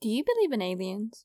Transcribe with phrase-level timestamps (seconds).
[0.00, 1.24] Do you believe in aliens?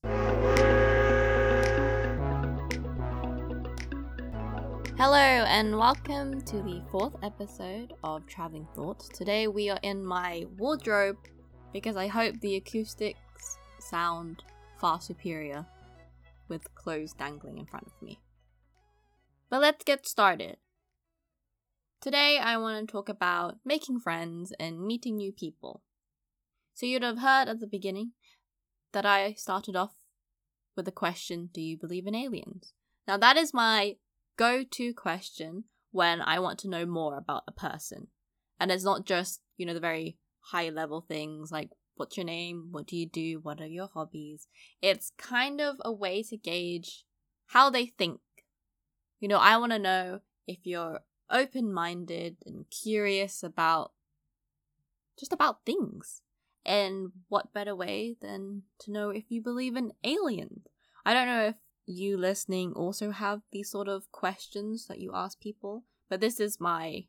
[4.98, 9.10] Hello, and welcome to the fourth episode of Traveling Thoughts.
[9.10, 11.18] Today we are in my wardrobe
[11.72, 14.42] because I hope the acoustics sound
[14.80, 15.68] far superior
[16.48, 18.22] with clothes dangling in front of me.
[19.52, 20.58] But let's get started.
[22.02, 25.84] Today I want to talk about making friends and meeting new people.
[26.74, 28.14] So you'd have heard at the beginning
[28.94, 29.94] that I started off
[30.76, 32.74] with the question Do you believe in aliens?
[33.08, 33.98] Now, that is my
[34.38, 38.08] go to question when I want to know more about a person.
[38.60, 40.18] And it's not just, you know, the very
[40.52, 44.48] high level things like what's your name, what do you do, what are your hobbies.
[44.82, 47.06] It's kind of a way to gauge
[47.48, 48.20] how they think.
[49.20, 53.92] You know, I want to know if you're open minded and curious about
[55.18, 56.23] just about things.
[56.66, 60.66] And what better way than to know if you believe in aliens?
[61.06, 65.40] I don't know if you listening also have these sort of questions that you ask
[65.40, 67.06] people, but this is my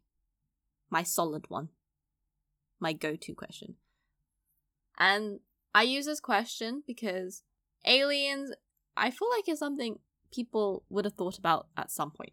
[0.90, 1.68] my solid one.
[2.80, 3.76] My go-to question.
[4.98, 5.40] And
[5.74, 7.42] I use this question because
[7.84, 8.52] aliens
[8.96, 9.98] I feel like is something
[10.32, 12.32] people would have thought about at some point.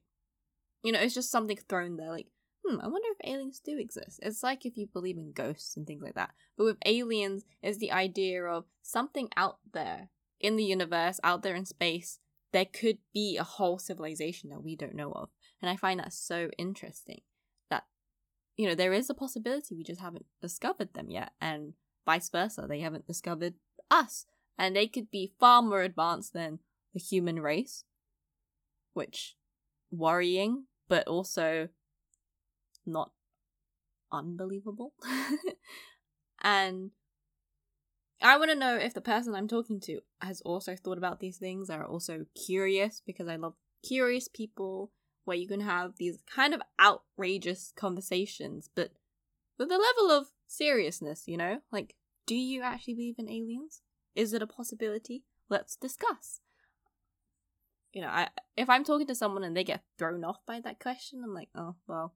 [0.84, 2.28] You know, it's just something thrown there like
[2.66, 4.20] hmm, I wonder if aliens do exist.
[4.22, 6.32] It's like if you believe in ghosts and things like that.
[6.58, 10.10] But with aliens, is the idea of something out there
[10.40, 12.20] in the universe, out there in space,
[12.52, 15.30] there could be a whole civilization that we don't know of.
[15.62, 17.22] And I find that so interesting
[17.70, 17.84] that,
[18.58, 21.74] you know, there is a possibility we just haven't discovered them yet, and
[22.06, 23.54] vice versa, they haven't discovered
[23.90, 24.26] us.
[24.58, 26.60] And they could be far more advanced than
[26.94, 27.84] the human race,
[28.94, 29.36] which
[29.92, 31.70] worrying, but also
[32.92, 33.12] not
[34.12, 34.94] unbelievable.
[36.42, 36.92] and
[38.22, 41.38] I want to know if the person I'm talking to has also thought about these
[41.38, 44.92] things, are also curious, because I love curious people
[45.26, 48.92] where you can have these kind of outrageous conversations, but
[49.58, 51.62] with a level of seriousness, you know?
[51.72, 51.96] Like,
[52.26, 53.82] do you actually believe in aliens?
[54.16, 55.24] Is it a possibility?
[55.50, 56.42] Let's discuss.
[57.94, 60.80] You know, I if I'm talking to someone and they get thrown off by that
[60.80, 62.14] question, I'm like, oh well,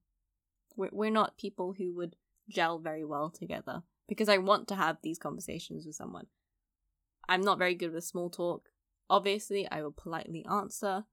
[0.76, 2.16] we're, we're not people who would
[2.48, 6.26] gel very well together because I want to have these conversations with someone.
[7.28, 8.68] I'm not very good with small talk.
[9.10, 11.04] Obviously, I will politely answer,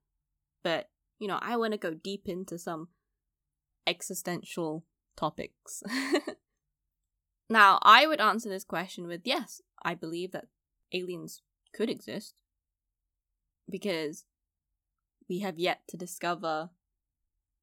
[0.62, 2.88] but you know, I want to go deep into some
[3.86, 4.84] existential
[5.16, 5.82] topics.
[7.50, 10.46] now, I would answer this question with yes, I believe that
[10.92, 11.42] aliens
[11.72, 12.34] could exist
[13.68, 14.24] because
[15.28, 16.70] we have yet to discover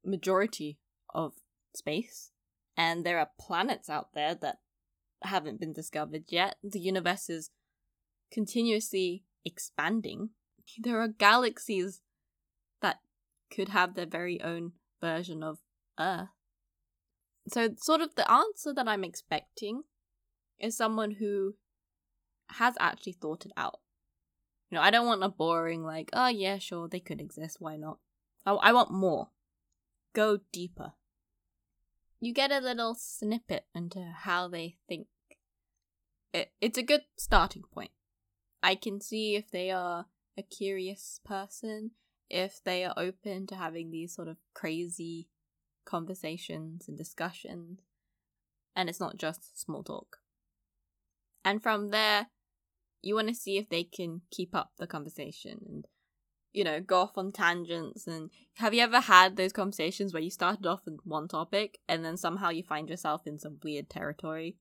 [0.04, 0.78] majority
[1.14, 1.34] of
[1.76, 2.30] space,
[2.76, 4.58] and there are planets out there that
[5.22, 6.56] haven't been discovered yet.
[6.62, 7.50] The universe is
[8.32, 10.30] continuously expanding.
[10.78, 12.00] There are galaxies
[12.80, 13.00] that
[13.54, 15.58] could have their very own version of
[15.98, 16.28] Earth.
[17.48, 19.82] So, sort of the answer that I'm expecting
[20.60, 21.54] is someone who
[22.50, 23.80] has actually thought it out.
[24.70, 27.76] You know, I don't want a boring, like, oh yeah, sure, they could exist, why
[27.76, 27.98] not?
[28.46, 29.30] I, I want more.
[30.14, 30.92] Go deeper
[32.22, 35.08] you get a little snippet into how they think.
[36.32, 37.90] It, it's a good starting point.
[38.62, 40.06] I can see if they are
[40.38, 41.90] a curious person,
[42.30, 45.28] if they are open to having these sort of crazy
[45.84, 47.80] conversations and discussions,
[48.76, 50.18] and it's not just small talk.
[51.44, 52.28] And from there,
[53.02, 55.86] you want to see if they can keep up the conversation and
[56.52, 58.06] you know, go off on tangents.
[58.06, 62.04] And have you ever had those conversations where you started off with one topic and
[62.04, 64.56] then somehow you find yourself in some weird territory?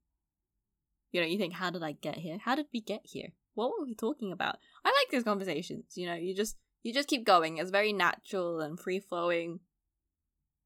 [1.12, 2.38] You know, you think, how did I get here?
[2.38, 3.34] How did we get here?
[3.54, 4.58] What were we talking about?
[4.86, 5.94] I like those conversations.
[5.96, 7.58] You know, you just you just keep going.
[7.58, 9.60] It's very natural and free flowing.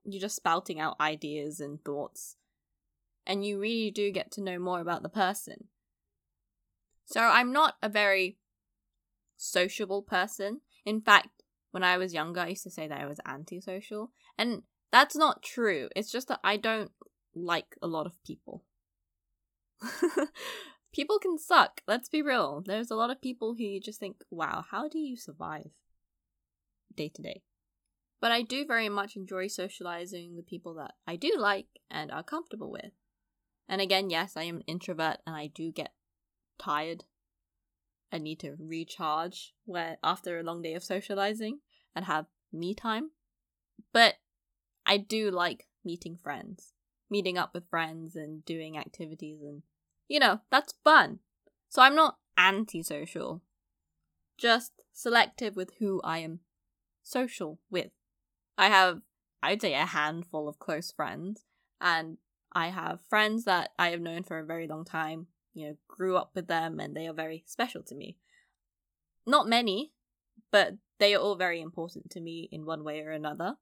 [0.03, 2.35] You're just spouting out ideas and thoughts.
[3.25, 5.67] And you really do get to know more about the person.
[7.05, 8.37] So I'm not a very
[9.35, 10.61] sociable person.
[10.85, 14.11] In fact, when I was younger, I used to say that I was antisocial.
[14.37, 15.90] And that's not true.
[15.96, 16.91] It's just that I don't
[17.34, 18.64] like a lot of people.
[20.93, 21.82] people can suck.
[21.87, 22.64] Let's be real.
[22.66, 25.72] There's a lot of people who you just think, wow, how do you survive
[26.96, 27.41] day to day?
[28.22, 32.23] But I do very much enjoy socializing with people that I do like and are
[32.23, 32.91] comfortable with.
[33.67, 35.91] And again, yes, I am an introvert and I do get
[36.58, 37.03] tired
[38.11, 41.59] I need to recharge where after a long day of socializing
[41.96, 43.11] and have me time.
[43.91, 44.16] But
[44.85, 46.73] I do like meeting friends,
[47.09, 49.63] meeting up with friends and doing activities and
[50.07, 51.19] you know, that's fun.
[51.69, 53.41] So I'm not antisocial,
[54.37, 56.41] just selective with who I am
[57.03, 57.91] social with.
[58.57, 59.02] I have,
[59.41, 61.43] I'd say, a handful of close friends,
[61.81, 62.17] and
[62.53, 66.16] I have friends that I have known for a very long time, you know, grew
[66.17, 68.17] up with them, and they are very special to me.
[69.25, 69.91] Not many,
[70.52, 73.55] but they are all very important to me in one way or another.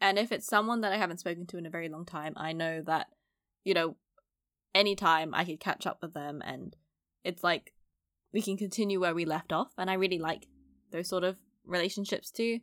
[0.00, 2.52] And if it's someone that I haven't spoken to in a very long time, I
[2.52, 3.06] know that,
[3.62, 3.96] you know,
[4.74, 6.74] anytime I could catch up with them and
[7.24, 7.72] it's like
[8.32, 9.72] we can continue where we left off.
[9.78, 10.48] And I really like
[10.90, 12.60] those sort of relationships too.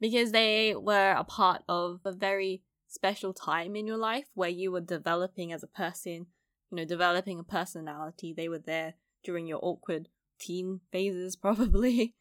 [0.00, 4.70] Because they were a part of a very special time in your life where you
[4.70, 6.26] were developing as a person,
[6.70, 8.32] you know, developing a personality.
[8.32, 8.94] They were there
[9.24, 12.14] during your awkward teen phases, probably.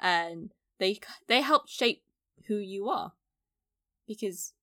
[0.00, 2.02] And they they helped shape
[2.48, 3.12] who you are.
[4.06, 4.54] Because,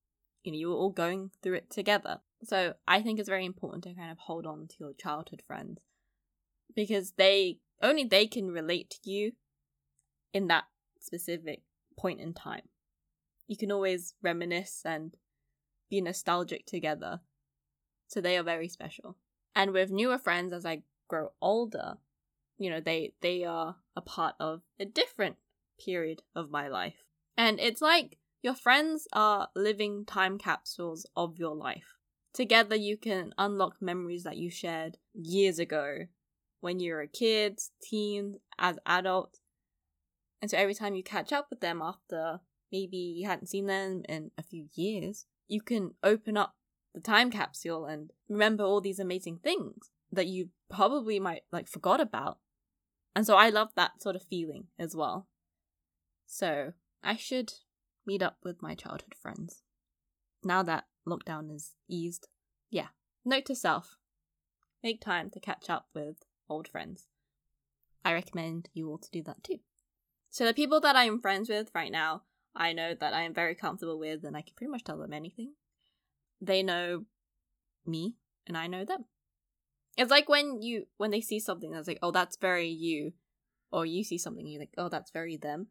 [0.44, 2.20] you know, you were all going through it together.
[2.44, 5.82] So I think it's very important to kind of hold on to your childhood friends
[6.76, 9.34] because they only they can relate to you
[10.34, 10.66] in that
[11.00, 11.64] specific
[11.98, 12.70] point in time.
[13.48, 15.16] You can always reminisce and
[15.90, 17.20] be nostalgic together.
[18.08, 19.18] So they are very special.
[19.60, 21.98] And with newer friends as I grow older,
[22.58, 25.36] you know, they they are a part of a different
[25.84, 27.04] period of my life.
[27.36, 31.98] And it's like your friends are living time capsules of your life.
[32.34, 36.06] Together you can unlock memories that you shared years ago
[36.62, 39.40] when you were a kid, teen, as adult.
[40.42, 42.40] And so every time you catch up with them after
[42.72, 46.56] maybe you hadn't seen them in a few years, you can open up
[46.94, 52.02] the time capsule and remember all these amazing things that you probably might like forgot
[52.02, 52.40] about.
[53.16, 55.28] And so I love that sort of feeling as well.
[56.26, 57.54] So I should
[58.06, 59.62] meet up with my childhood friends.
[60.44, 62.28] Now that lockdown is eased.
[62.70, 62.88] Yeah.
[63.26, 63.98] Note to self.
[64.84, 66.18] Make time to catch up with
[66.50, 67.08] old friends.
[68.06, 69.60] I recommend you all to do that too.
[70.30, 72.24] So the people that I am friends with right now,
[72.56, 75.14] I know that I am very comfortable with and I can pretty much tell them
[75.14, 75.54] anything.
[76.42, 77.06] They know
[77.86, 78.16] me
[78.48, 79.06] and I know them.
[79.98, 83.14] It's like when you when they see something that's like, oh that's very you
[83.72, 85.68] or you see something you're like, oh that's very them.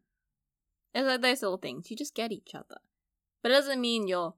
[0.93, 1.89] It's like those little things.
[1.89, 2.77] You just get each other.
[3.41, 4.35] But it doesn't mean you're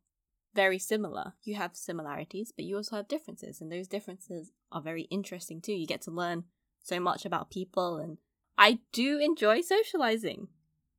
[0.54, 1.33] very similar.
[1.44, 5.74] You have similarities, but you also have differences, and those differences are very interesting too.
[5.74, 6.44] You get to learn
[6.84, 8.18] so much about people, and
[8.57, 10.48] I do enjoy socializing.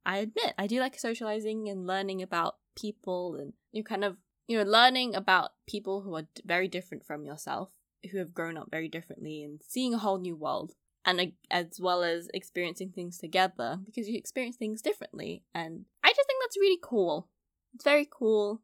[0.04, 4.16] I admit, I do like socializing and learning about people, and you kind of,
[4.46, 7.70] you know, learning about people who are very different from yourself,
[8.10, 10.72] who have grown up very differently, and seeing a whole new world.
[11.04, 15.42] And as well as experiencing things together because you experience things differently.
[15.52, 17.28] And I just think that's really cool.
[17.74, 18.62] It's very cool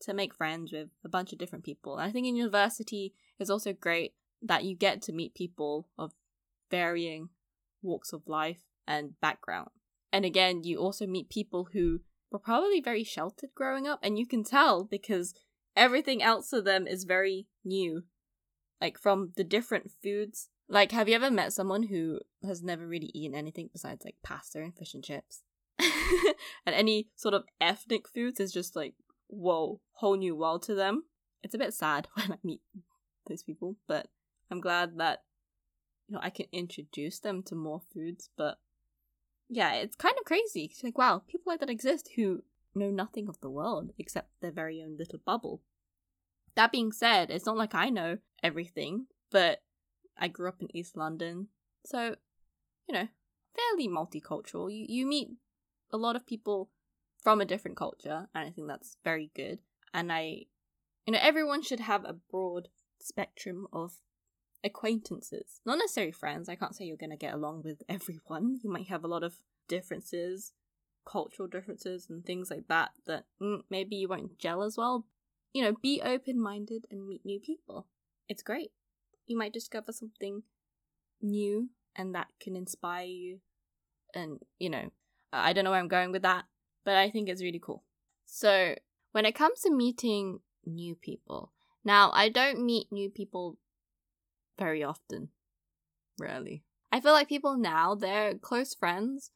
[0.00, 1.98] to make friends with a bunch of different people.
[1.98, 6.12] And I think in university it's also great that you get to meet people of
[6.70, 7.28] varying
[7.82, 9.70] walks of life and background.
[10.12, 14.26] And again, you also meet people who were probably very sheltered growing up, and you
[14.26, 15.34] can tell because
[15.76, 18.04] everything else to them is very new.
[18.80, 20.48] Like from the different foods.
[20.68, 24.58] Like, have you ever met someone who has never really eaten anything besides like pasta
[24.58, 25.42] and fish and chips?
[25.78, 28.94] and any sort of ethnic foods is just like
[29.28, 31.04] whoa, whole new world to them.
[31.42, 32.60] It's a bit sad when I meet
[33.28, 34.08] those people, but
[34.50, 35.22] I'm glad that
[36.08, 38.30] you know I can introduce them to more foods.
[38.36, 38.58] But
[39.48, 40.64] yeah, it's kind of crazy.
[40.64, 42.42] It's like wow, people like that exist who
[42.74, 45.62] know nothing of the world except their very own little bubble.
[46.54, 49.62] That being said, it's not like I know everything, but
[50.18, 51.48] I grew up in East London,
[51.84, 52.16] so
[52.88, 53.08] you know,
[53.54, 54.72] fairly multicultural.
[54.72, 55.30] You you meet
[55.92, 56.70] a lot of people
[57.22, 59.58] from a different culture, and I think that's very good.
[59.92, 60.46] And I,
[61.06, 62.68] you know, everyone should have a broad
[63.00, 63.94] spectrum of
[64.66, 66.48] acquaintances, not necessarily friends.
[66.48, 68.58] I can't say you're going to get along with everyone.
[68.62, 70.52] You might have a lot of differences,
[71.06, 75.06] cultural differences, and things like that that mm, maybe you won't gel as well.
[75.52, 77.86] You know, be open minded and meet new people.
[78.28, 78.72] It's great.
[79.26, 80.42] You might discover something
[81.22, 83.38] new and that can inspire you.
[84.14, 84.90] And, you know,
[85.32, 86.44] I don't know where I'm going with that,
[86.84, 87.84] but I think it's really cool.
[88.26, 88.74] So,
[89.12, 91.52] when it comes to meeting new people,
[91.84, 93.56] now I don't meet new people
[94.58, 95.28] very often.
[96.18, 96.62] Rarely.
[96.92, 99.30] I feel like people now, their close friends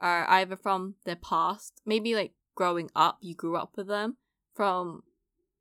[0.00, 4.16] are either from their past, maybe like growing up, you grew up with them,
[4.54, 5.02] from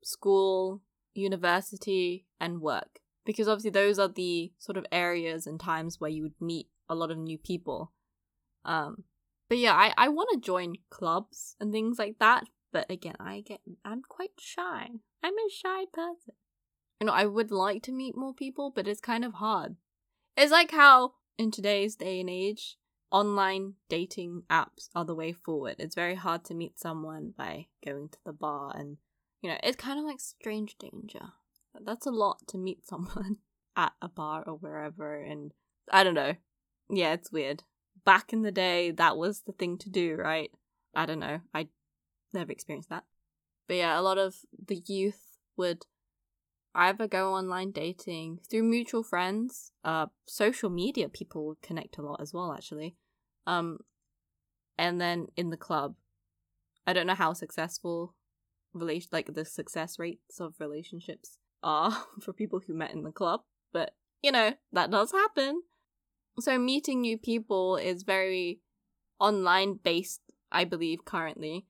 [0.04, 0.82] school,
[1.14, 3.00] university, and work.
[3.26, 6.96] Because obviously, those are the sort of areas and times where you would meet a
[6.96, 7.92] lot of new people.
[8.66, 9.04] Um,
[9.48, 12.46] but yeah, I, I want to join clubs and things like that.
[12.74, 14.88] But again, I get I'm quite shy.
[15.24, 16.36] I'm a shy person.
[17.02, 19.76] You know, I would like to meet more people, but it's kind of hard.
[20.38, 22.78] It's like how in today's day and age,
[23.10, 25.78] online dating apps are the way forward.
[25.80, 28.98] It's very hard to meet someone by going to the bar and
[29.42, 31.30] you know, it's kind of like strange danger.
[31.84, 33.38] That's a lot to meet someone
[33.76, 35.54] at a bar or wherever and
[35.92, 36.36] I don't know.
[36.88, 37.64] Yeah, it's weird.
[38.06, 40.52] Back in the day, that was the thing to do, right?
[40.94, 41.40] I don't know.
[41.52, 41.70] I
[42.32, 43.06] never experienced that.
[43.68, 45.86] But yeah, a lot of the youth would
[46.74, 52.34] either go online dating through mutual friends, uh, social media people connect a lot as
[52.34, 52.96] well, actually.
[53.46, 53.80] Um,
[54.78, 55.96] and then in the club.
[56.88, 58.16] I don't know how successful
[58.74, 63.42] relation like the success rates of relationships are for people who met in the club,
[63.72, 65.62] but you know, that does happen.
[66.40, 68.62] So meeting new people is very
[69.20, 71.66] online based, I believe, currently.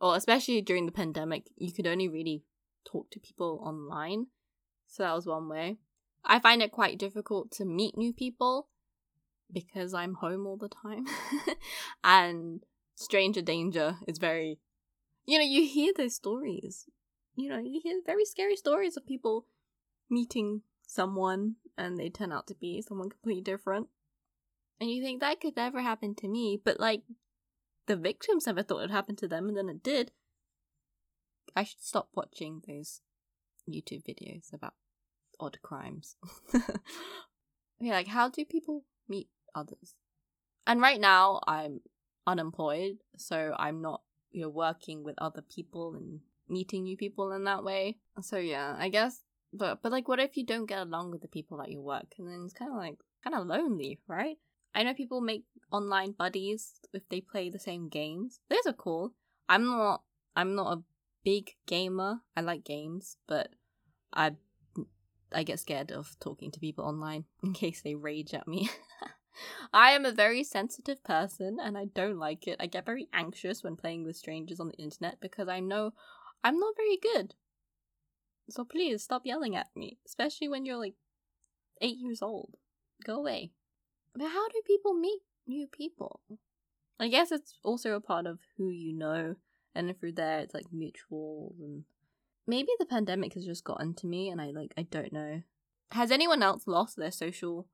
[0.00, 2.42] Or especially during the pandemic, you could only really
[2.86, 4.26] talk to people online.
[4.86, 5.78] So that was one way.
[6.24, 8.68] I find it quite difficult to meet new people
[9.52, 11.06] because I'm home all the time.
[12.04, 12.64] and
[12.94, 14.58] stranger danger is very
[15.26, 16.86] you know, you hear those stories.
[17.34, 19.46] You know, you hear very scary stories of people
[20.08, 23.88] meeting someone and they turn out to be someone completely different.
[24.80, 27.02] And you think that could never happen to me, but like
[27.86, 30.12] the victims never thought it would happen to them and then it did.
[31.56, 33.00] I should stop watching those
[33.68, 34.74] YouTube videos about
[35.40, 36.16] odd crimes.
[37.80, 39.94] yeah, like how do people meet others?
[40.66, 41.80] And right now I'm
[42.26, 47.44] unemployed, so I'm not you know working with other people and meeting new people in
[47.44, 47.96] that way.
[48.20, 49.22] So yeah, I guess
[49.52, 52.14] but but like what if you don't get along with the people at your work
[52.18, 54.36] and then it's kind of like kind of lonely, right?
[54.74, 58.40] I know people make online buddies if they play the same games.
[58.50, 59.14] Those are cool.
[59.48, 60.02] I'm not
[60.34, 60.82] I'm not a
[61.26, 62.20] big gamer.
[62.36, 63.48] I like games, but
[64.12, 64.36] I
[65.32, 68.70] I get scared of talking to people online in case they rage at me.
[69.74, 72.56] I am a very sensitive person and I don't like it.
[72.60, 75.92] I get very anxious when playing with strangers on the internet because I know
[76.44, 77.34] I'm not very good.
[78.48, 80.94] So please stop yelling at me, especially when you're like
[81.82, 82.54] eight years old.
[83.04, 83.50] Go away.
[84.14, 86.20] But how do people meet new people?
[87.00, 89.34] I guess it's also a part of who you know,
[89.76, 91.54] and if you're there, it's like mutual.
[91.60, 91.84] And
[92.46, 95.42] maybe the pandemic has just gotten to me, and I like I don't know.
[95.92, 97.68] Has anyone else lost their social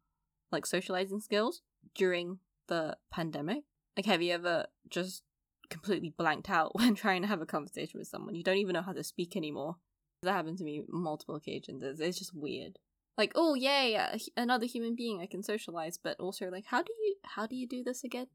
[0.51, 1.63] like socializing skills
[1.95, 3.65] during the pandemic?
[3.97, 5.23] Like, have you ever just
[5.71, 8.35] completely blanked out when trying to have a conversation with someone?
[8.35, 9.77] You don't even know how to speak anymore.
[10.23, 11.83] That happened to me multiple occasions.
[11.83, 12.79] It's, it's just weird.
[13.19, 13.99] Like, oh yay,
[14.37, 17.67] another human being I can socialize, but also like, how do you how do you
[17.67, 18.29] do this again?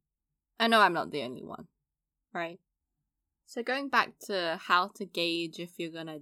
[0.60, 1.68] I know I'm not the only one,
[2.34, 2.60] right?
[3.48, 6.20] So going back to how to gauge if you're gonna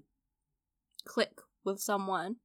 [1.03, 2.38] click with someone,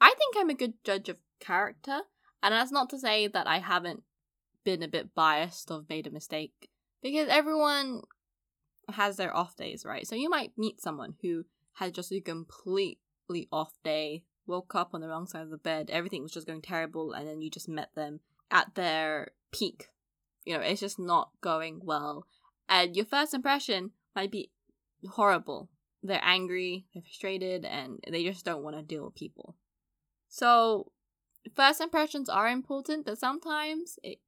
[0.00, 2.02] I think I'm a good judge of character
[2.42, 4.02] and that's not to say that I haven't
[4.62, 6.68] been a bit biased or made a mistake,
[7.02, 8.02] because everyone
[8.90, 10.06] has their off days, right?
[10.06, 15.00] So you might meet someone who had just a completely off day, woke up on
[15.00, 17.68] the wrong side of the bed, everything was just going terrible, and then you just
[17.68, 18.20] met them
[18.50, 19.88] at their peak.
[20.44, 22.26] You know, it's just not going well.
[22.68, 24.50] And your first impression might be
[25.10, 25.68] horrible.
[26.02, 29.56] They're angry, they're frustrated, and they just don't want to deal with people.
[30.28, 30.92] So
[31.54, 34.18] first impressions are important, but sometimes it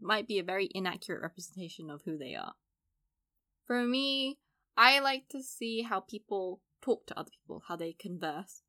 [0.00, 2.54] might be a very inaccurate representation of who they are.
[3.66, 4.38] For me,
[4.76, 8.62] I like to see how people talk to other people, how they converse,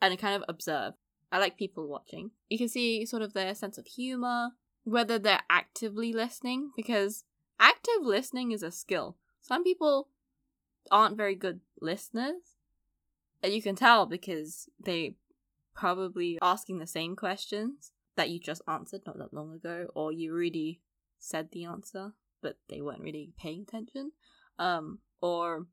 [0.00, 0.94] and kind of observe.
[1.32, 2.30] I like people watching.
[2.48, 4.50] You can see sort of their sense of humor,
[4.84, 7.24] whether they're actively listening, because
[7.58, 9.16] active listening is a skill.
[9.40, 10.08] Some people
[10.90, 12.56] aren't very good listeners,
[13.42, 15.16] and you can tell because they
[15.74, 20.32] probably asking the same questions that you just answered not that long ago, or you
[20.32, 20.80] already
[21.18, 24.12] said the answer, but they weren't really paying attention.
[24.58, 25.66] Um, or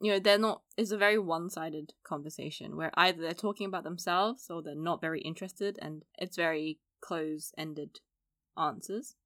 [0.00, 3.84] you know, they're not it's a very one sided conversation where either they're talking about
[3.84, 7.98] themselves or they're not very interested and it's very close ended
[8.56, 9.16] answers.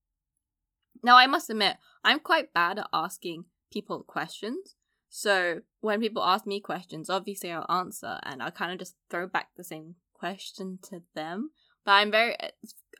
[1.03, 4.77] Now I must admit, I'm quite bad at asking people questions.
[5.09, 9.27] So when people ask me questions, obviously I'll answer and I kind of just throw
[9.27, 11.51] back the same question to them.
[11.85, 12.37] But I'm very,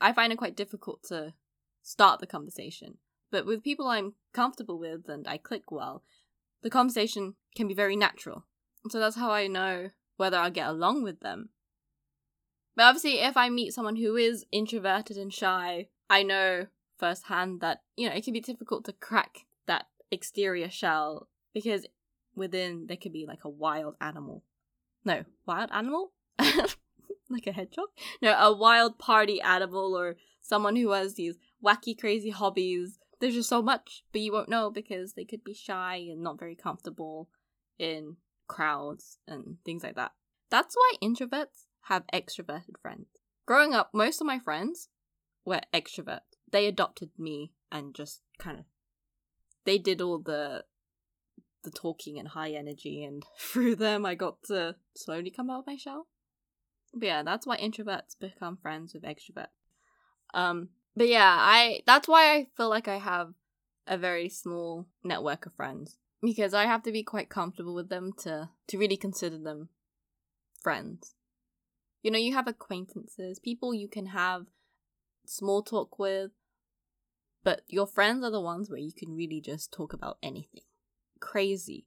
[0.01, 1.33] I find it quite difficult to
[1.81, 2.97] start the conversation.
[3.31, 6.03] But with people I'm comfortable with and I click well,
[6.61, 8.45] the conversation can be very natural.
[8.89, 11.49] So that's how I know whether I'll get along with them.
[12.75, 17.81] But obviously, if I meet someone who is introverted and shy, I know firsthand that,
[17.95, 21.85] you know, it can be difficult to crack that exterior shell because
[22.35, 24.43] within there could be like a wild animal.
[25.05, 26.11] No, wild animal?
[27.29, 27.89] like a hedgehog?
[28.21, 32.99] No, a wild party animal or someone who has these wacky, crazy hobbies.
[33.19, 36.39] There's just so much, but you won't know because they could be shy and not
[36.39, 37.29] very comfortable
[37.79, 40.11] in crowds and things like that.
[40.49, 43.07] That's why introverts have extroverted friends.
[43.45, 44.89] Growing up, most of my friends
[45.45, 46.21] were extrovert.
[46.53, 48.65] They adopted me and just kind of
[49.65, 50.63] they did all the
[51.63, 55.67] the talking and high energy and through them I got to slowly come out of
[55.67, 56.07] my shell.
[56.93, 59.47] But yeah, that's why introverts become friends with extroverts.
[60.33, 63.33] Um but yeah, I that's why I feel like I have
[63.87, 68.13] a very small network of friends because I have to be quite comfortable with them
[68.19, 69.69] to to really consider them
[70.61, 71.15] friends.
[72.03, 74.45] You know, you have acquaintances, people you can have
[75.25, 76.31] small talk with,
[77.43, 80.63] but your friends are the ones where you can really just talk about anything.
[81.19, 81.85] Crazy.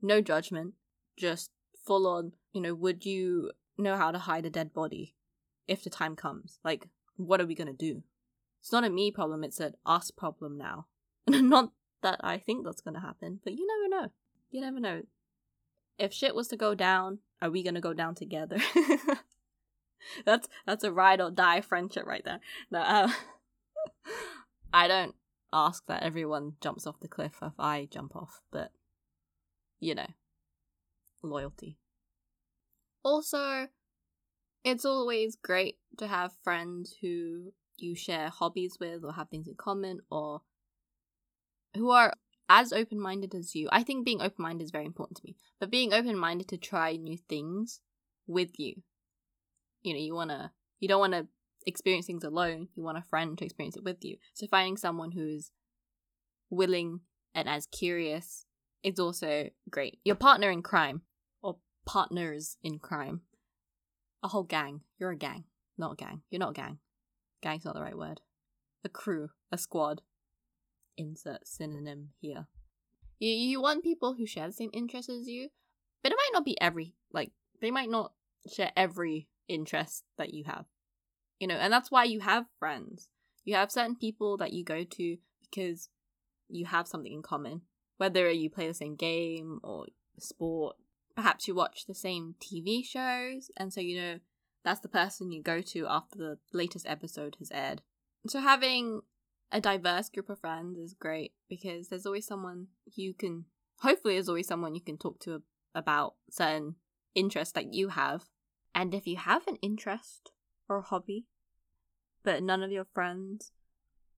[0.00, 0.74] No judgment,
[1.16, 1.50] just
[1.84, 5.14] full on, you know, would you know how to hide a dead body
[5.66, 6.58] if the time comes?
[6.64, 8.02] Like, what are we gonna do?
[8.60, 10.86] It's not a me problem, it's an us problem now.
[11.28, 11.72] not
[12.02, 14.12] that I think that's gonna happen, but you never know.
[14.50, 15.02] You never know.
[15.98, 18.58] If shit was to go down, are we gonna go down together?
[20.24, 22.40] that's that's a ride or die friendship right there.
[22.70, 23.10] No, uh,
[24.74, 25.14] I don't
[25.52, 28.72] ask that everyone jumps off the cliff if I jump off, but
[29.78, 30.08] you know,
[31.22, 31.78] loyalty.
[33.04, 33.68] Also,
[34.64, 39.54] it's always great to have friends who you share hobbies with or have things in
[39.54, 40.40] common or
[41.76, 42.12] who are
[42.48, 43.68] as open minded as you.
[43.70, 46.56] I think being open minded is very important to me, but being open minded to
[46.56, 47.80] try new things
[48.26, 48.82] with you.
[49.82, 50.50] You know, you want to,
[50.80, 51.28] you don't want to
[51.66, 52.68] experience things alone.
[52.74, 54.16] You want a friend to experience it with you.
[54.32, 55.50] So finding someone who's
[56.50, 57.00] willing
[57.34, 58.46] and as curious
[58.82, 59.98] is also great.
[60.04, 61.02] Your partner in crime
[61.42, 61.56] or
[61.86, 63.22] partners in crime.
[64.22, 64.82] A whole gang.
[64.98, 65.44] You're a gang,
[65.76, 66.22] not a gang.
[66.30, 66.78] You're not a gang.
[67.42, 68.20] Gang's not the right word.
[68.84, 70.02] A crew, a squad.
[70.96, 72.46] Insert synonym here.
[73.18, 75.48] You, you want people who share the same interests as you,
[76.02, 78.12] but it might not be every, like, they might not
[78.50, 80.66] share every interest that you have.
[81.38, 83.08] You know, and that's why you have friends.
[83.44, 85.88] You have certain people that you go to because
[86.48, 87.62] you have something in common.
[87.96, 89.86] Whether you play the same game or
[90.18, 90.76] sport,
[91.14, 94.18] perhaps you watch the same TV shows, and so you know
[94.64, 97.82] that's the person you go to after the latest episode has aired.
[98.26, 99.02] So having
[99.52, 103.44] a diverse group of friends is great because there's always someone you can
[103.80, 105.42] hopefully there's always someone you can talk to
[105.74, 106.74] about certain
[107.14, 108.24] interests that you have
[108.74, 110.32] and if you have an interest
[110.68, 111.26] or hobby,
[112.22, 113.52] but none of your friends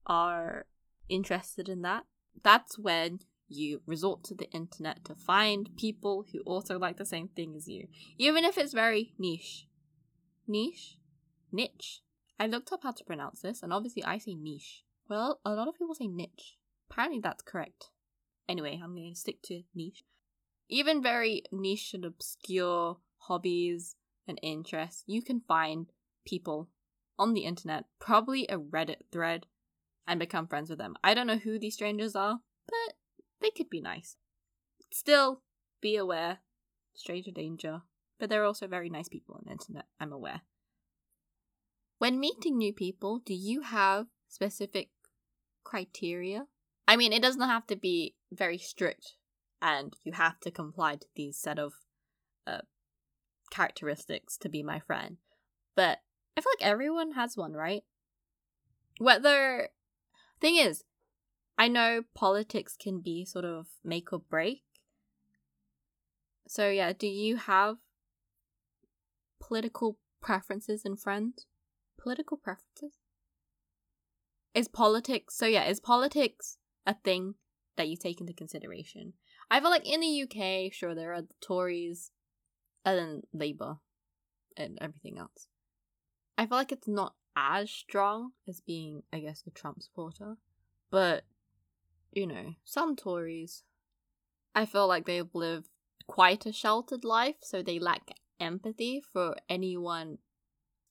[0.06, 0.66] are
[1.08, 2.04] interested in that,
[2.42, 7.28] that's when you resort to the internet to find people who also like the same
[7.28, 7.86] thing as you,
[8.18, 9.66] even if it's very niche.
[10.46, 10.98] Niche?
[11.52, 12.02] Niche?
[12.38, 14.84] I looked up how to pronounce this, and obviously I say niche.
[15.08, 16.56] Well, a lot of people say niche.
[16.90, 17.90] Apparently that's correct.
[18.48, 20.04] Anyway, I'm going to stick to niche.
[20.68, 25.86] Even very niche and obscure hobbies and interests, you can find
[26.26, 26.68] people
[27.18, 29.46] on the internet, probably a Reddit thread,
[30.06, 30.96] and become friends with them.
[31.02, 32.96] I don't know who these strangers are, but
[33.40, 34.16] they could be nice.
[34.92, 35.42] Still,
[35.80, 36.38] be aware,
[36.94, 37.82] stranger danger,
[38.18, 40.42] but they're also very nice people on the internet, I'm aware.
[41.98, 44.90] When meeting new people, do you have specific
[45.64, 46.46] criteria?
[46.86, 49.14] I mean, it doesn't have to be very strict
[49.62, 51.72] and you have to comply to these set of
[52.46, 52.60] uh,
[53.50, 55.16] characteristics to be my friend.
[55.74, 55.98] But
[56.36, 57.82] I feel like everyone has one, right?
[58.98, 59.70] Whether
[60.40, 60.84] thing is,
[61.58, 64.62] I know politics can be sort of make or break.
[66.46, 67.76] So yeah, do you have
[69.40, 71.46] political preferences in friends?
[71.98, 72.98] Political preferences?
[74.54, 77.34] Is politics so yeah, is politics a thing
[77.76, 79.14] that you take into consideration?
[79.50, 82.10] I feel like in the UK, sure there are the Tories,
[82.84, 83.78] and then Labour
[84.56, 85.48] and everything else.
[86.38, 90.36] I feel like it's not as strong as being, I guess, a Trump supporter,
[90.90, 91.24] but
[92.12, 93.62] you know, some Tories,
[94.54, 95.68] I feel like they've lived
[96.06, 100.18] quite a sheltered life, so they lack empathy for anyone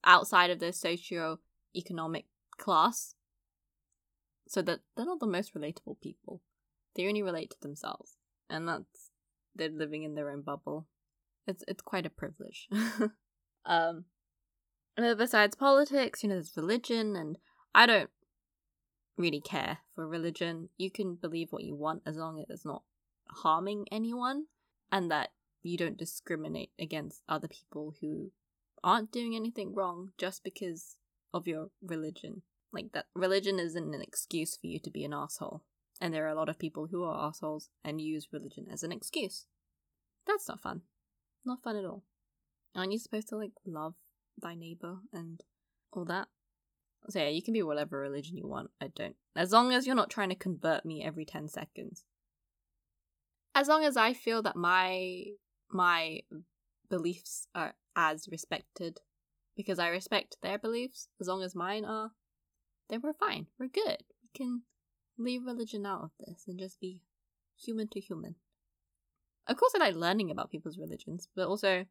[0.04, 2.26] outside of their socio-economic
[2.58, 3.16] class.
[4.48, 6.42] So that they're not the most relatable people.
[6.96, 8.18] They only relate to themselves,
[8.50, 9.10] and that's
[9.56, 10.86] they're living in their own bubble.
[11.48, 12.70] It's it's quite a privilege.
[13.66, 14.06] um,
[14.96, 17.38] besides politics, you know, there's religion, and
[17.74, 18.10] I don't
[19.18, 20.70] really care for religion.
[20.78, 22.84] You can believe what you want as long as it's not
[23.28, 24.46] harming anyone,
[24.92, 25.30] and that
[25.64, 28.32] you don't discriminate against other people who
[28.84, 30.96] aren't doing anything wrong just because
[31.34, 32.44] of your religion.
[32.72, 35.64] Like that religion isn't an excuse for you to be an asshole.
[36.00, 38.92] And there are a lot of people who are assholes and use religion as an
[38.92, 39.46] excuse.
[40.28, 40.82] That's not fun.
[41.46, 42.04] Not fun at all.
[42.76, 43.96] Aren't you supposed to like love
[44.42, 45.42] thy neighbor and
[45.92, 46.28] all that?
[47.10, 48.72] So yeah, you can be whatever religion you want.
[48.82, 49.16] I don't.
[49.36, 52.04] As long as you're not trying to convert me every 10 seconds.
[53.54, 55.26] As long as I feel that my
[55.72, 56.22] my
[56.90, 59.00] beliefs are as respected
[59.56, 62.12] because I respect their beliefs as long as mine are,
[62.90, 63.48] then we're fine.
[63.58, 64.04] We're good.
[64.22, 64.64] We can
[65.18, 67.02] leave religion out of this and just be
[67.58, 68.36] human to human.
[69.48, 71.86] Of course, I like learning about people's religions, but also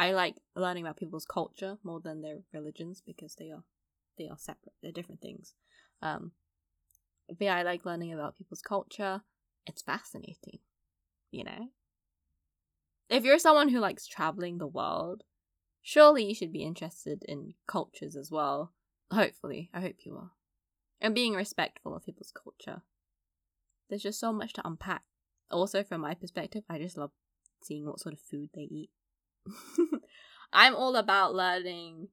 [0.00, 3.64] I like learning about people's culture more than their religions because they are
[4.16, 4.72] they are separate.
[4.82, 5.52] They're different things.
[6.00, 6.32] Um,
[7.28, 9.20] but yeah, I like learning about people's culture.
[9.66, 10.60] It's fascinating,
[11.30, 11.68] you know.
[13.10, 15.24] If you're someone who likes traveling the world,
[15.82, 18.72] surely you should be interested in cultures as well.
[19.12, 20.30] Hopefully, I hope you are.
[20.98, 22.84] And being respectful of people's culture.
[23.90, 25.02] There's just so much to unpack.
[25.50, 27.10] Also, from my perspective, I just love
[27.62, 28.88] seeing what sort of food they eat.
[30.52, 32.08] I'm all about learning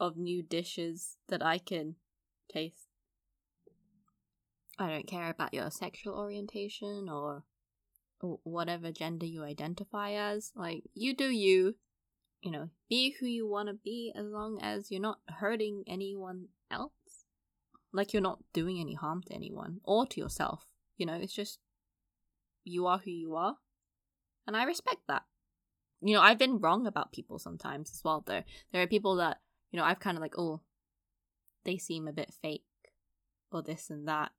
[0.00, 1.96] of new dishes that I can
[2.52, 2.88] taste.
[4.78, 7.44] I don't care about your sexual orientation or
[8.20, 10.52] whatever gender you identify as.
[10.54, 11.76] Like, you do you.
[12.42, 16.48] You know, be who you want to be as long as you're not hurting anyone
[16.70, 16.92] else.
[17.92, 20.66] Like, you're not doing any harm to anyone or to yourself.
[20.96, 21.58] You know, it's just
[22.62, 23.56] you are who you are.
[24.46, 25.22] And I respect that.
[26.00, 28.42] You know, I've been wrong about people sometimes as well, though.
[28.72, 29.38] There are people that
[29.70, 30.62] you know, I've kind of like, oh,
[31.64, 32.64] they seem a bit fake
[33.50, 34.32] or this and that.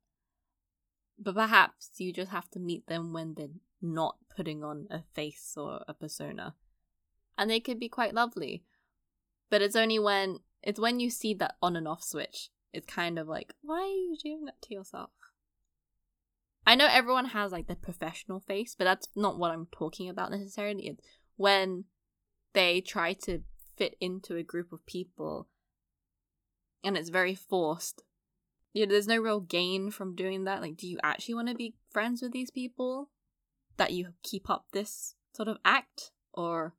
[1.18, 3.48] But perhaps you just have to meet them when they're
[3.82, 6.54] not putting on a face or a persona.
[7.36, 8.64] And they could be quite lovely.
[9.50, 13.18] But it's only when it's when you see that on and off switch, it's kind
[13.18, 15.10] of like, why are you doing that to yourself?
[16.66, 20.30] I know everyone has like the professional face, but that's not what I'm talking about
[20.30, 20.88] necessarily.
[20.88, 21.04] It's
[21.38, 21.84] when
[22.52, 23.40] they try to
[23.76, 25.48] fit into a group of people
[26.84, 28.02] and it's very forced.
[28.74, 30.60] Yeah, there's no real gain from doing that.
[30.60, 33.08] Like, do you actually want to be friends with these people?
[33.78, 36.10] That you keep up this sort of act?
[36.34, 36.74] Or,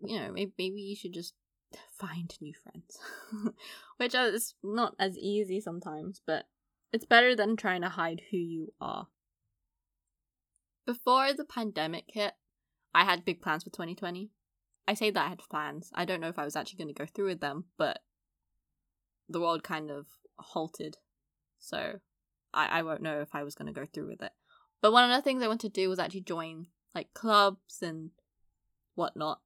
[0.00, 1.34] you know, maybe, maybe you should just
[1.92, 2.98] find new friends.
[3.96, 6.46] Which is not as easy sometimes, but
[6.92, 9.08] it's better than trying to hide who you are.
[10.86, 12.34] Before the pandemic hit,
[12.94, 14.30] I had big plans for 2020.
[14.88, 15.90] I say that I had plans.
[15.94, 18.00] I don't know if I was actually going to go through with them, but
[19.28, 20.06] the world kind of
[20.38, 20.96] halted.
[21.58, 22.00] So
[22.52, 24.32] I, I won't know if I was going to go through with it.
[24.82, 28.10] But one of the things I wanted to do was actually join like clubs and
[28.94, 29.40] whatnot,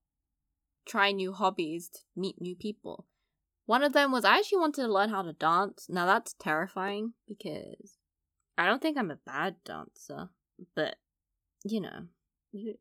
[0.86, 3.06] try new hobbies, meet new people.
[3.66, 5.86] One of them was I actually wanted to learn how to dance.
[5.88, 7.98] Now that's terrifying because
[8.56, 10.30] I don't think I'm a bad dancer,
[10.74, 10.96] but
[11.64, 12.06] you know,
[12.52, 12.76] you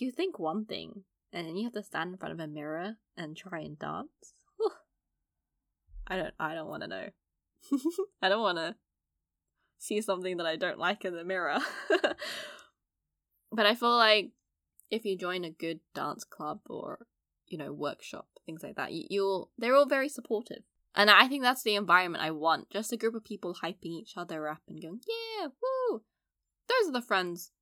[0.00, 2.96] you think one thing and then you have to stand in front of a mirror
[3.16, 4.34] and try and dance.
[6.06, 7.08] I don't I don't want to know.
[8.22, 8.74] I don't want to
[9.78, 11.58] see something that I don't like in the mirror.
[13.52, 14.32] but I feel like
[14.90, 17.06] if you join a good dance club or
[17.46, 20.62] you know workshop things like that, you, you'll they're all very supportive.
[20.94, 22.68] And I think that's the environment I want.
[22.70, 26.02] Just a group of people hyping each other up and going, "Yeah, woo!"
[26.68, 27.52] Those are the friends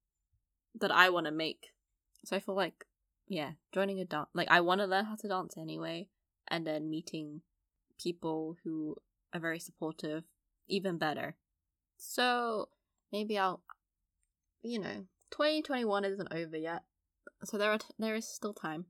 [0.74, 1.68] that I want to make.
[2.24, 2.86] So I feel like
[3.30, 4.28] yeah, joining a dance.
[4.34, 6.08] Like, I want to learn how to dance anyway,
[6.48, 7.42] and then meeting
[8.02, 8.96] people who
[9.32, 10.24] are very supportive,
[10.66, 11.36] even better.
[11.96, 12.70] So,
[13.12, 13.62] maybe I'll,
[14.62, 16.82] you know, 2021 isn't over yet.
[17.44, 18.86] So there are t- there is still time.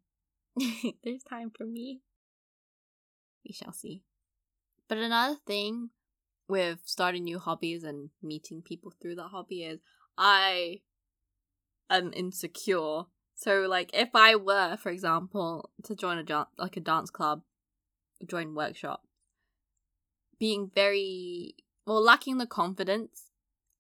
[1.05, 2.01] There's time for me.
[3.47, 4.05] We shall see.
[4.89, 5.91] But another thing
[6.49, 9.81] with starting new hobbies and meeting people through that hobby is
[10.17, 10.81] I
[11.91, 13.05] am insecure
[13.41, 17.41] so, like, if I were, for example, to join a dance, like a dance club,
[18.27, 19.07] join workshop,
[20.39, 21.55] being very
[21.87, 23.31] well, lacking the confidence,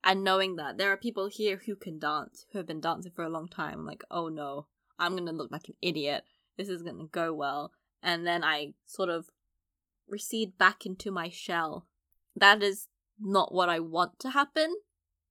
[0.02, 3.22] and knowing that there are people here who can dance, who have been dancing for
[3.22, 4.64] a long time, like, oh no,
[4.98, 6.24] I'm gonna look like an idiot.
[6.56, 9.26] This is gonna go well, and then I sort of
[10.08, 11.86] recede back into my shell.
[12.34, 12.88] That is
[13.20, 14.76] not what I want to happen,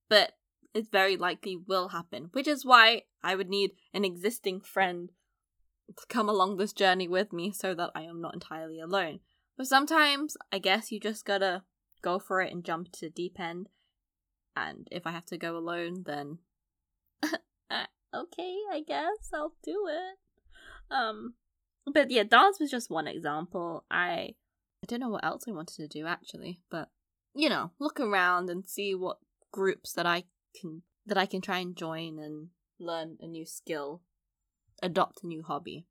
[0.07, 0.33] but
[0.75, 5.11] it very likely will happen, which is why I would need an existing friend
[5.97, 9.19] to come along this journey with me so that I am not entirely alone.
[9.57, 11.63] But sometimes I guess you just gotta
[12.01, 13.69] go for it and jump to the deep end.
[14.55, 16.39] And if I have to go alone, then
[17.23, 20.93] okay, I guess I'll do it.
[20.93, 21.35] Um,
[21.91, 23.85] but yeah, dance was just one example.
[23.89, 24.35] I
[24.81, 26.89] I don't know what else I wanted to do actually, but
[27.33, 29.17] you know, look around and see what
[29.51, 30.23] groups that I
[30.59, 34.01] can that I can try and join and learn a new skill,
[34.81, 35.85] adopt a new hobby.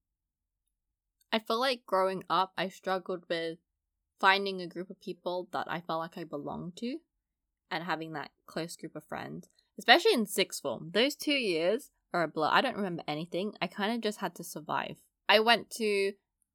[1.32, 3.58] I feel like growing up I struggled with
[4.18, 6.98] finding a group of people that I felt like I belonged to
[7.70, 9.48] and having that close group of friends,
[9.78, 10.90] especially in sixth form.
[10.92, 12.48] Those two years are a blur.
[12.50, 13.52] I don't remember anything.
[13.60, 14.96] I kind of just had to survive.
[15.28, 16.12] I went to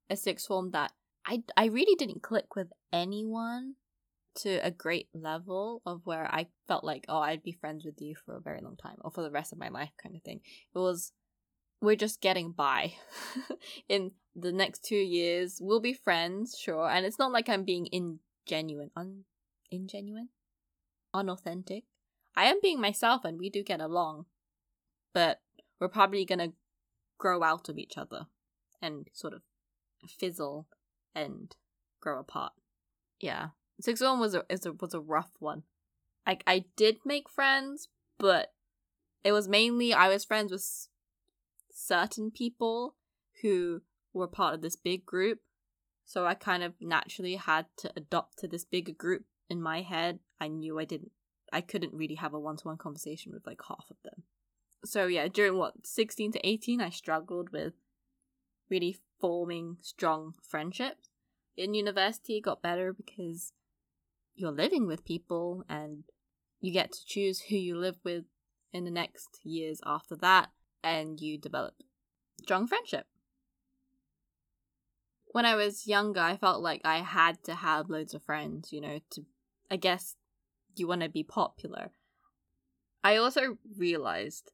[0.09, 0.91] a sixth form that
[1.25, 3.75] I, I really didn't click with anyone
[4.35, 8.15] to a great level of where I felt like, oh, I'd be friends with you
[8.15, 10.41] for a very long time or for the rest of my life kind of thing.
[10.73, 11.13] It was,
[11.81, 12.93] we're just getting by.
[13.89, 16.89] In the next two years, we'll be friends, sure.
[16.89, 18.89] And it's not like I'm being ingenuine.
[18.95, 19.25] Un-
[19.71, 20.29] ingenuine?
[21.13, 21.83] Unauthentic.
[22.35, 24.25] I am being myself and we do get along.
[25.13, 25.41] But
[25.79, 26.53] we're probably gonna
[27.19, 28.25] grow out of each other
[28.81, 29.41] and sort of
[30.09, 30.67] fizzle
[31.15, 31.55] and
[32.01, 32.53] grow apart.
[33.19, 33.49] Yeah.
[33.81, 35.63] Sixth form was a, is a was a rough one.
[36.25, 38.53] Like I did make friends, but
[39.23, 40.65] it was mainly I was friends with
[41.71, 42.95] certain people
[43.41, 43.81] who
[44.13, 45.39] were part of this big group.
[46.05, 50.19] So I kind of naturally had to adopt to this bigger group in my head.
[50.39, 51.11] I knew I didn't
[51.51, 54.23] I couldn't really have a one-to-one conversation with like half of them.
[54.85, 57.73] So yeah, during what 16 to 18 I struggled with
[58.69, 61.09] really forming strong friendships.
[61.55, 63.53] In university it got better because
[64.35, 66.03] you're living with people and
[66.59, 68.25] you get to choose who you live with
[68.71, 70.49] in the next years after that
[70.83, 71.75] and you develop
[72.41, 73.05] strong friendship.
[75.27, 78.81] When I was younger, I felt like I had to have loads of friends, you
[78.81, 79.25] know, to
[79.71, 80.15] I guess
[80.75, 81.91] you want to be popular.
[83.03, 84.51] I also realized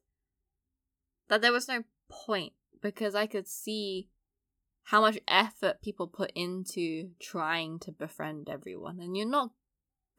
[1.28, 4.08] that there was no point because I could see
[4.84, 9.50] how much effort people put into trying to befriend everyone and you're not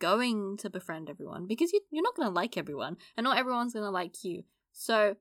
[0.02, 3.74] going to befriend everyone because you, you're not going to like everyone and not everyone's
[3.74, 4.44] going to like you.
[4.74, 5.16] So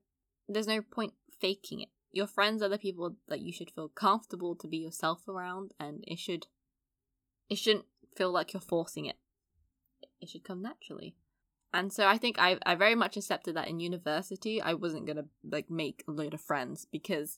[0.49, 1.89] there's no point faking it.
[2.11, 6.03] Your friends are the people that you should feel comfortable to be yourself around and
[6.07, 6.47] it should
[7.49, 7.85] it shouldn't
[8.17, 9.17] feel like you're forcing it.
[10.19, 11.15] It should come naturally.
[11.73, 15.17] And so I think I I very much accepted that in university I wasn't going
[15.17, 17.37] to like make a load of friends because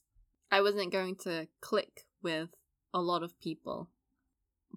[0.50, 2.54] I wasn't going to click with
[2.94, 3.90] a lot of people.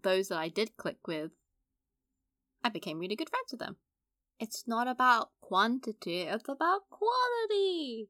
[0.03, 1.31] Those that I did click with
[2.67, 3.77] I became really good friends with them.
[4.41, 8.09] It's not about quantity, it's about quality.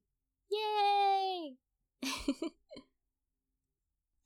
[0.50, 1.58] Yay!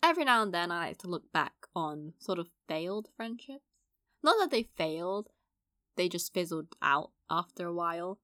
[0.02, 3.66] Every now and then I like to look back on sort of failed friendships.
[4.24, 5.28] Not that they failed,
[5.98, 8.18] they just fizzled out after a while.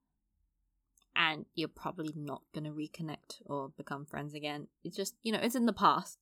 [1.13, 4.70] And you're probably not gonna reconnect or become friends again.
[4.82, 6.20] It's just, you know, it's in the past.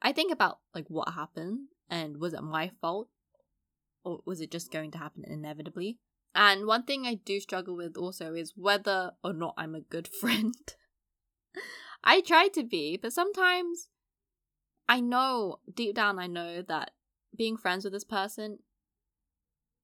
[0.00, 3.10] I think about like what happened and was it my fault
[4.04, 5.98] or was it just going to happen inevitably?
[6.34, 10.08] And one thing I do struggle with also is whether or not I'm a good
[10.20, 10.54] friend.
[12.04, 13.88] I try to be, but sometimes
[14.88, 16.92] I know, deep down, I know that
[17.36, 18.58] being friends with this person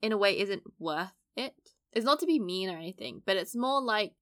[0.00, 1.54] in a way isn't worth it.
[1.92, 4.12] It's not to be mean or anything, but it's more like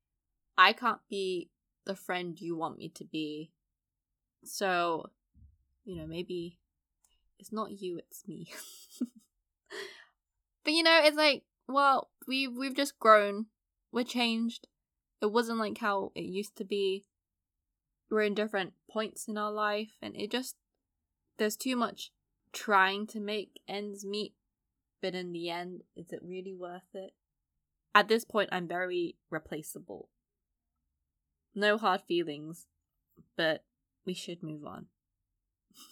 [0.56, 1.50] I can't be
[1.84, 3.52] the friend you want me to be.
[4.44, 5.10] So,
[5.84, 6.58] you know, maybe
[7.38, 8.48] it's not you, it's me.
[10.64, 13.46] But you know, it's like, well, we we've just grown.
[13.90, 14.68] We're changed.
[15.20, 17.04] It wasn't like how it used to be.
[18.10, 20.56] We're in different points in our life and it just
[21.38, 22.12] there's too much
[22.52, 24.34] trying to make ends meet,
[25.00, 27.12] but in the end, is it really worth it?
[27.94, 30.08] At this point, I'm very replaceable.
[31.54, 32.66] No hard feelings,
[33.36, 33.64] but
[34.06, 34.86] we should move on.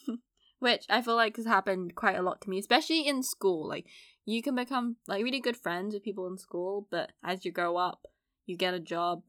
[0.60, 3.66] Which I feel like has happened quite a lot to me, especially in school.
[3.66, 3.86] Like,
[4.24, 7.76] you can become like really good friends with people in school, but as you grow
[7.76, 8.06] up,
[8.46, 9.22] you get a job,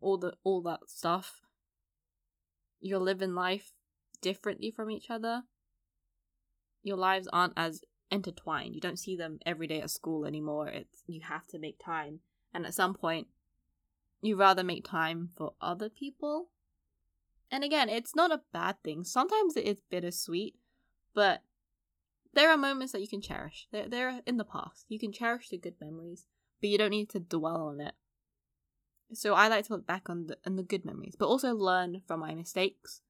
[0.00, 1.40] all the all that stuff.
[2.80, 3.72] You're living life
[4.20, 5.44] differently from each other.
[6.82, 8.74] Your lives aren't as intertwined.
[8.74, 10.68] You don't see them every day at school anymore.
[10.68, 12.20] It's you have to make time.
[12.52, 13.28] And at some point
[14.24, 16.48] you rather make time for other people.
[17.50, 19.04] And again, it's not a bad thing.
[19.04, 20.54] Sometimes it is bittersweet,
[21.14, 21.42] but
[22.34, 23.68] there are moments that you can cherish.
[23.70, 24.86] They're, they're in the past.
[24.88, 26.26] You can cherish the good memories,
[26.60, 27.94] but you don't need to dwell on it.
[29.12, 32.02] So I like to look back on the on the good memories, but also learn
[32.06, 33.02] from my mistakes.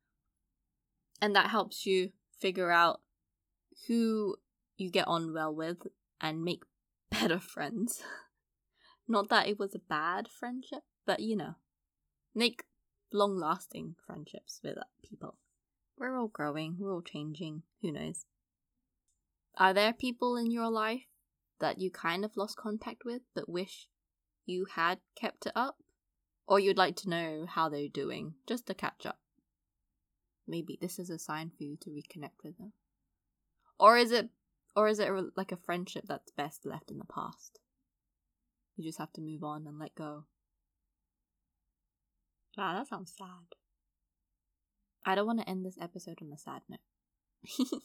[1.22, 3.00] And that helps you figure out
[3.86, 4.36] who
[4.76, 5.86] you get on well with
[6.20, 6.64] and make
[7.10, 8.02] better friends.
[9.08, 11.54] Not that it was a bad friendship, but you know,
[12.34, 12.64] make
[13.12, 15.36] long lasting friendships with people.
[15.98, 18.26] We're all growing, we're all changing, who knows?
[19.56, 21.06] Are there people in your life
[21.60, 23.86] that you kind of lost contact with but wish
[24.44, 25.76] you had kept it up?
[26.46, 29.18] Or you'd like to know how they're doing, just to catch up?
[30.46, 32.72] Maybe this is a sign for you to reconnect with them.
[33.78, 34.28] Or is it
[34.76, 37.60] or is it like a friendship that's best left in the past?
[38.76, 40.24] You just have to move on and let go.
[42.58, 43.56] Wow, that sounds sad.
[45.04, 46.80] I don't want to end this episode on a sad note.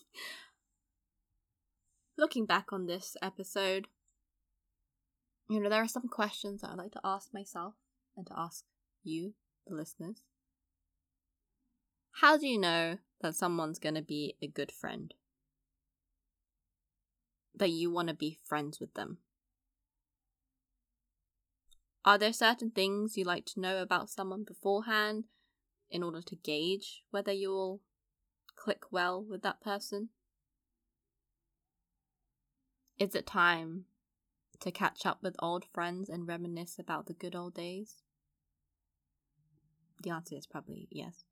[2.17, 3.87] Looking back on this episode,
[5.49, 7.75] you know, there are some questions that I'd like to ask myself
[8.15, 8.63] and to ask
[9.03, 9.33] you,
[9.67, 10.23] the listeners.
[12.21, 15.13] How do you know that someone's going to be a good friend?
[17.55, 19.19] That you want to be friends with them?
[22.05, 25.25] Are there certain things you like to know about someone beforehand
[25.91, 27.81] in order to gauge whether you'll
[28.55, 30.09] click well with that person?
[32.97, 33.85] Is it time
[34.59, 38.03] to catch up with old friends and reminisce about the good old days?
[40.03, 41.23] The answer is probably yes.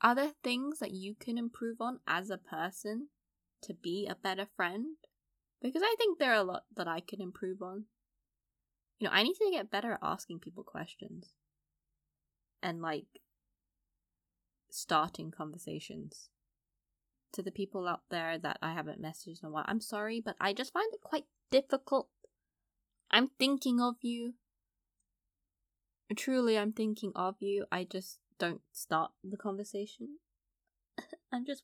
[0.00, 3.08] Are there things that you can improve on as a person
[3.62, 4.96] to be a better friend?
[5.60, 7.84] Because I think there are a lot that I can improve on.
[8.98, 11.34] You know, I need to get better at asking people questions
[12.62, 13.20] and like
[14.70, 16.28] starting conversations.
[17.34, 20.34] To the people out there that I haven't messaged in a while, I'm sorry, but
[20.40, 22.08] I just find it quite difficult.
[23.10, 24.34] I'm thinking of you.
[26.16, 27.66] Truly, I'm thinking of you.
[27.70, 30.18] I just don't start the conversation.
[31.32, 31.62] I'm just.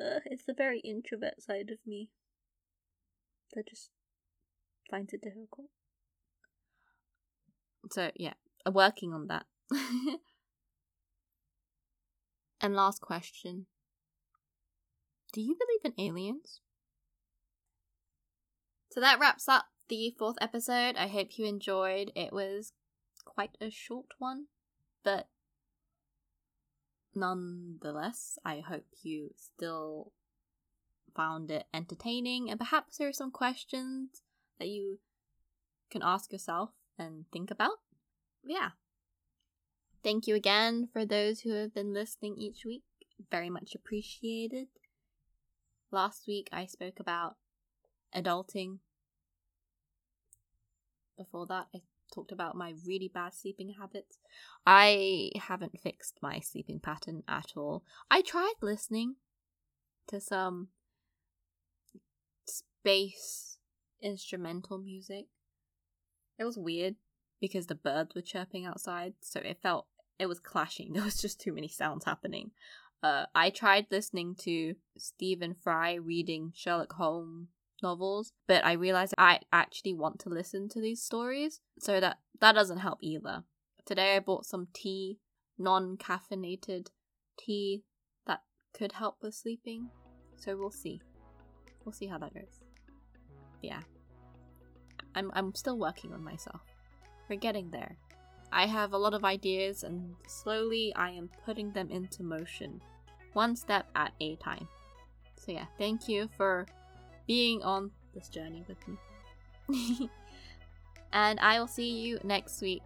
[0.00, 2.08] Uh, it's the very introvert side of me
[3.54, 3.90] that just
[4.90, 5.68] finds it difficult.
[7.90, 8.34] So, yeah,
[8.66, 9.46] working on that.
[12.60, 13.66] and last question
[15.32, 16.60] Do you believe in aliens?
[18.90, 20.96] So that wraps up the fourth episode.
[20.96, 22.10] I hope you enjoyed.
[22.16, 22.72] It was
[23.24, 24.46] quite a short one,
[25.04, 25.28] but
[27.14, 30.12] nonetheless, I hope you still
[31.14, 34.22] found it entertaining and perhaps there are some questions
[34.58, 34.98] that you
[35.90, 37.78] can ask yourself and think about.
[38.42, 38.70] Yeah.
[40.02, 42.82] Thank you again for those who have been listening each week.
[43.30, 44.68] Very much appreciated.
[45.90, 47.36] Last week I spoke about
[48.14, 48.78] adulting.
[51.18, 51.80] Before that, I
[52.14, 54.18] talked about my really bad sleeping habits.
[54.66, 57.84] I haven't fixed my sleeping pattern at all.
[58.10, 59.16] I tried listening
[60.08, 60.68] to some
[62.46, 63.58] space
[64.02, 65.26] instrumental music.
[66.38, 66.96] It was weird
[67.40, 69.86] because the birds were chirping outside, so it felt
[70.18, 70.92] it was clashing.
[70.92, 72.50] There was just too many sounds happening.
[73.02, 77.48] Uh, I tried listening to Stephen Fry reading Sherlock Holmes
[77.82, 82.52] novels, but I realized I actually want to listen to these stories, so that that
[82.52, 83.44] doesn't help either.
[83.86, 85.18] Today I bought some tea,
[85.58, 86.88] non-caffeinated
[87.38, 87.84] tea
[88.26, 88.40] that
[88.74, 89.88] could help with sleeping.
[90.36, 91.00] So we'll see.
[91.84, 92.60] We'll see how that goes.
[93.62, 93.80] Yeah.
[95.14, 96.60] I'm I'm still working on myself.
[97.36, 97.96] Getting there.
[98.52, 102.80] I have a lot of ideas and slowly I am putting them into motion.
[103.32, 104.66] One step at a time.
[105.36, 106.66] So yeah, thank you for
[107.26, 110.10] being on this journey with me.
[111.12, 112.82] and I will see you next week.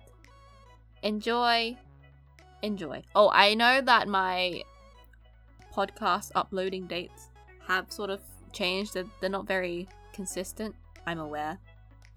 [1.03, 1.77] Enjoy.
[2.63, 3.03] Enjoy.
[3.15, 4.63] Oh, I know that my
[5.75, 7.31] podcast uploading dates
[7.67, 8.21] have sort of
[8.53, 8.95] changed.
[8.95, 10.75] They're not very consistent.
[11.07, 11.59] I'm aware.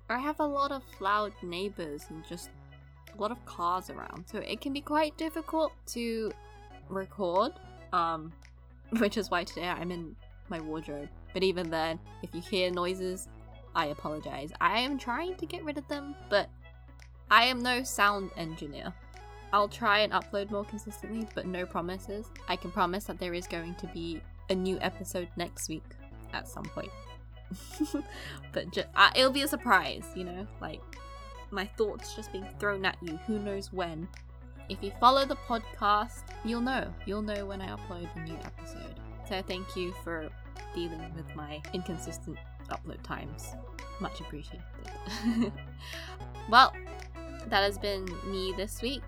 [0.09, 2.49] I have a lot of loud neighbors and just
[3.15, 6.31] a lot of cars around, so it can be quite difficult to
[6.89, 7.53] record.
[7.93, 8.31] Um,
[8.99, 10.15] which is why today I'm in
[10.49, 11.09] my wardrobe.
[11.33, 13.27] But even then, if you hear noises,
[13.75, 14.51] I apologize.
[14.61, 16.49] I am trying to get rid of them, but
[17.29, 18.93] I am no sound engineer.
[19.53, 22.27] I'll try and upload more consistently, but no promises.
[22.47, 25.83] I can promise that there is going to be a new episode next week
[26.33, 26.91] at some point.
[28.51, 30.47] but uh, it'll be a surprise, you know?
[30.61, 30.81] Like,
[31.51, 34.07] my thoughts just being thrown at you, who knows when.
[34.69, 36.93] If you follow the podcast, you'll know.
[37.05, 38.99] You'll know when I upload a new episode.
[39.27, 40.29] So thank you for
[40.75, 42.37] dealing with my inconsistent
[42.69, 43.53] upload times.
[43.99, 44.61] Much appreciated.
[46.49, 46.73] well,
[47.47, 49.03] that has been me this week.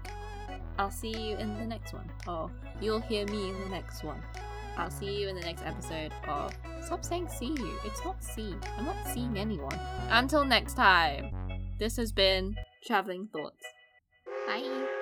[0.77, 2.09] I'll see you in the next one.
[2.27, 4.21] Or you'll hear me in the next one.
[4.79, 7.79] I'll see you in the next episode of Stop saying see you.
[7.85, 8.55] It's not see.
[8.77, 9.77] I'm not seeing anyone.
[10.09, 11.31] Until next time,
[11.77, 13.63] this has been Traveling Thoughts.
[14.47, 14.98] Bye.